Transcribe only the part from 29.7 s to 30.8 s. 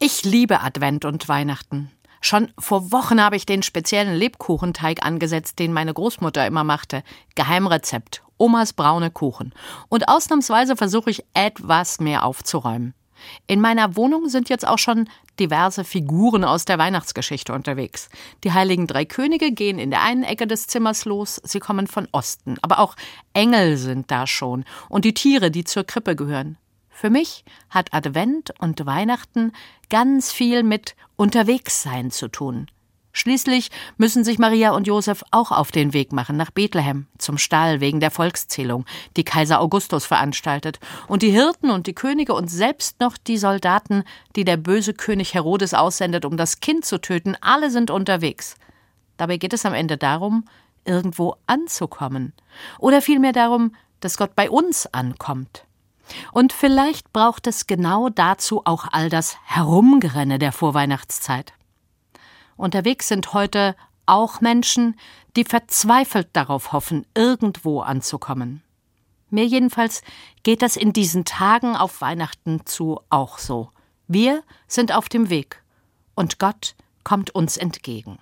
ganz viel